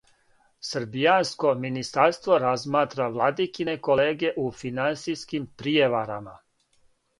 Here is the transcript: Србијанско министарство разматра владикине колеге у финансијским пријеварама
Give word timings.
Србијанско 0.69 1.51
министарство 1.65 2.39
разматра 2.45 3.07
владикине 3.19 3.77
колеге 3.91 4.33
у 4.47 4.49
финансијским 4.65 5.49
пријеварама 5.63 6.39